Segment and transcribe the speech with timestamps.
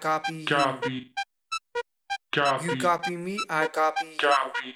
[0.00, 0.44] copy.
[0.44, 1.12] Copy.
[2.32, 2.66] Copy.
[2.66, 4.16] You copy me, I copy.
[4.16, 4.74] Copy.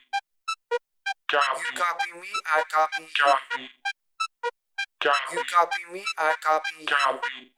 [1.30, 1.60] Copy.
[1.60, 3.06] You copy me, I copy.
[3.18, 3.70] Copy.
[5.00, 5.34] Copy.
[5.34, 6.84] You copy me, I copy.
[6.86, 7.52] Copy.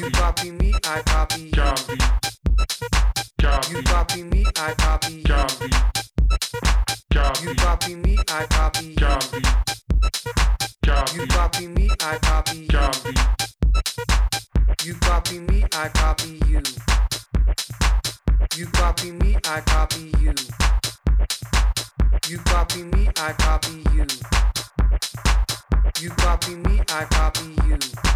[0.00, 1.50] You copy me, I copy.
[1.52, 1.98] Copy.
[3.70, 5.22] You copy me, I copy.
[5.22, 5.70] Copy.
[7.44, 8.46] You copy me, I.
[8.46, 8.94] Copy.
[8.96, 9.42] Copy.
[11.14, 12.67] You copy me, I copy.
[14.88, 16.62] You copy me, I copy you.
[18.56, 20.32] You copy me, I copy you.
[22.26, 24.06] You copy me, I copy you.
[26.00, 28.07] You copy me, I copy you.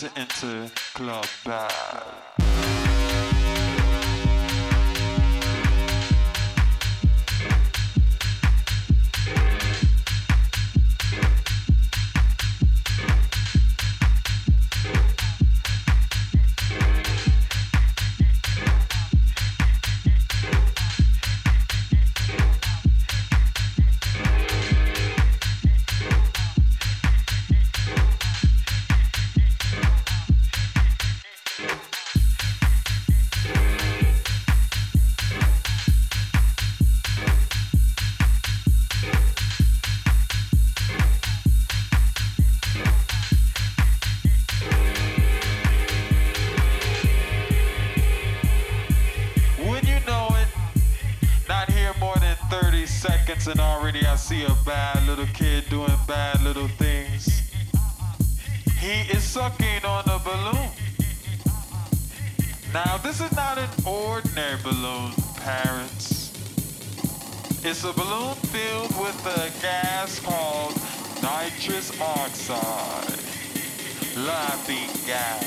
[0.00, 1.89] Prepare to enter Club Bad.
[53.50, 57.42] And already I see a bad little kid doing bad little things.
[58.78, 60.70] He is sucking on a balloon.
[62.72, 66.30] Now, this is not an ordinary balloon, parents.
[67.64, 70.74] It's a balloon filled with a gas called
[71.20, 73.18] nitrous oxide.
[74.16, 75.46] Laughing gas.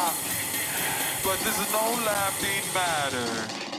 [1.22, 3.59] But this is no laughing matter.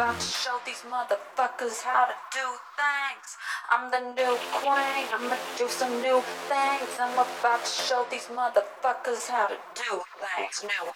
[0.00, 2.46] About to show these motherfuckers how to do
[2.80, 3.36] things.
[3.70, 5.04] I'm the new queen.
[5.12, 6.88] I'ma do some new things.
[6.98, 10.64] I'm about to show these motherfuckers how to do things.
[10.64, 10.89] New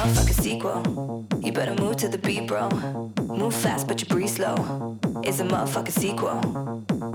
[0.00, 1.26] motherfucking sequel.
[1.42, 2.70] You better move to the beat, bro.
[3.20, 4.98] Move fast, but you breathe slow.
[5.22, 6.38] It's a motherfucking sequel.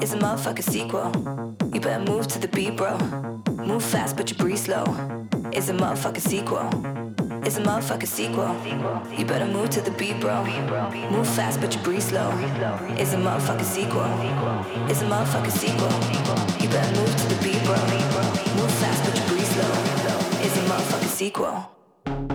[0.01, 1.09] It's a motherfucker sequel.
[1.73, 2.97] You better move to the beat, bro.
[3.65, 4.83] Move fast, but you breathe slow.
[5.51, 6.69] It's a motherfucking sequel.
[7.43, 8.53] It's a motherfucking sequel.
[9.17, 10.43] You better move to the beat, bro.
[11.09, 12.29] Move fast, but you breathe slow.
[12.99, 14.05] It's a motherfucker sequel.
[14.89, 15.89] It's a motherfucking sequel.
[16.65, 17.55] What I'm gonna be
[22.15, 22.34] doing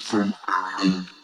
[0.00, 1.17] from Berlin.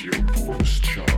[0.00, 1.11] your ghost child.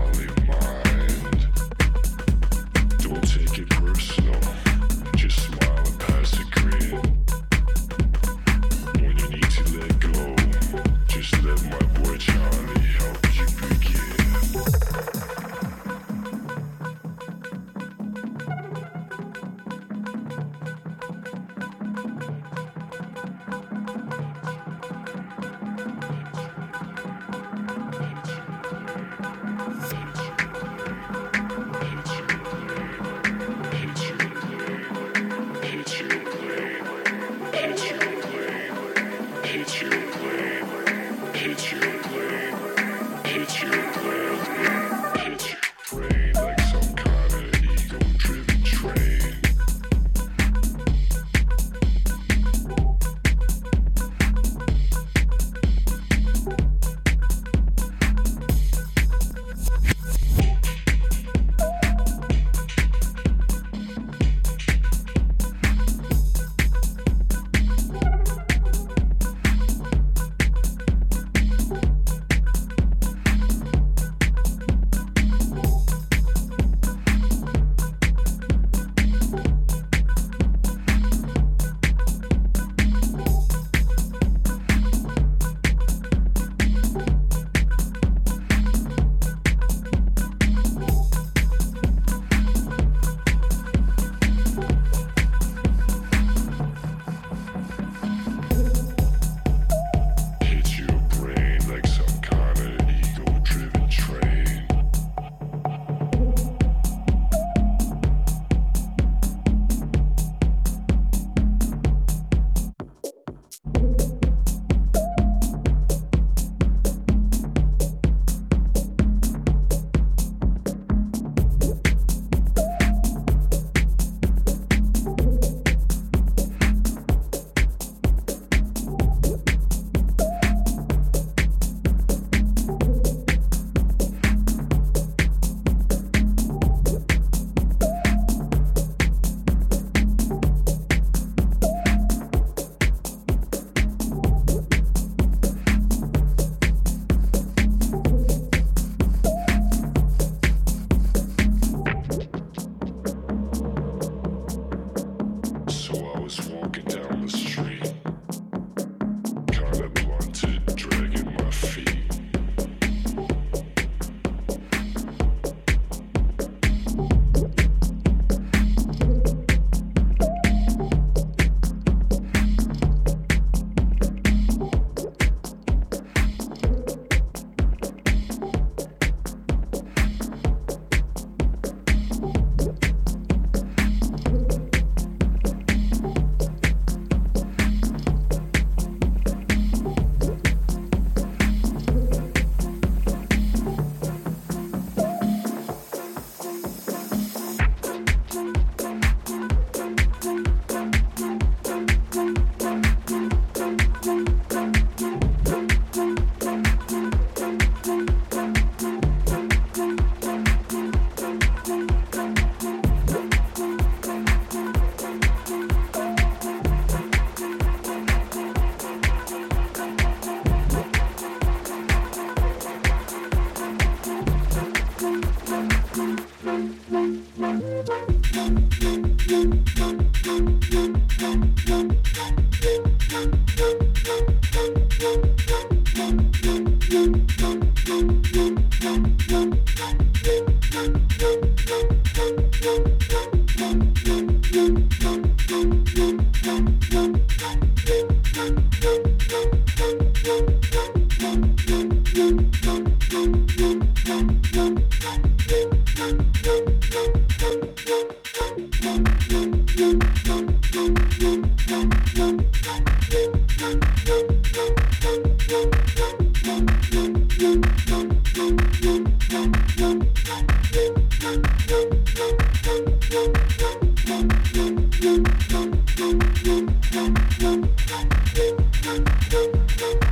[276.83, 277.19] Thank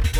[0.06, 0.11] you.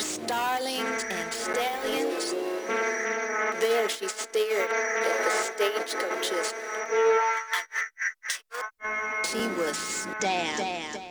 [0.00, 2.34] starlings and stallions.
[3.60, 6.54] There she stared at the stagecoaches.
[9.30, 11.07] She was stabbed.